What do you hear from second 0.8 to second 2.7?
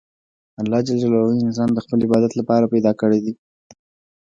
جل جلاله انسان د خپل عبادت له پاره